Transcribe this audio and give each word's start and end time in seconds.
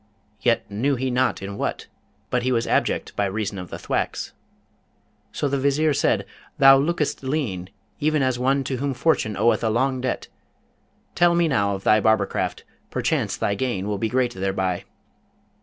Yet 0.39 0.65
knew 0.67 0.95
he 0.95 1.11
not 1.11 1.43
in 1.43 1.59
what, 1.59 1.85
but 2.31 2.41
he 2.41 2.51
was 2.51 2.65
abject 2.65 3.15
by 3.15 3.25
reason 3.25 3.59
of 3.59 3.69
the 3.69 3.77
thwacks. 3.77 4.33
So 5.31 5.47
the 5.47 5.59
Vizier 5.59 5.93
said, 5.93 6.25
'Thou 6.57 6.77
lookest 6.79 7.21
lean, 7.21 7.69
even 7.99 8.23
as 8.23 8.39
one 8.39 8.63
to 8.63 8.77
whom 8.77 8.95
Fortune 8.95 9.37
oweth 9.37 9.63
a 9.63 9.69
long 9.69 10.01
debt. 10.01 10.27
Tell 11.13 11.35
me 11.35 11.47
now 11.47 11.75
of 11.75 11.83
thy 11.83 12.01
barbercraft: 12.01 12.63
perchance 12.89 13.37
thy 13.37 13.53
gain 13.53 13.87
will 13.87 13.99
be 13.99 14.09
great 14.09 14.33
thereby?' 14.33 14.85